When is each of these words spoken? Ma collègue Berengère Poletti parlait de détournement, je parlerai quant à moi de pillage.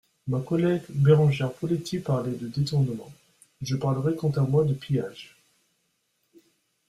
Ma 0.25 0.39
collègue 0.41 0.81
Berengère 0.89 1.53
Poletti 1.53 1.99
parlait 1.99 2.31
de 2.31 2.47
détournement, 2.47 3.11
je 3.61 3.75
parlerai 3.75 4.15
quant 4.15 4.31
à 4.31 4.41
moi 4.41 4.63
de 4.65 4.73
pillage. 4.73 5.37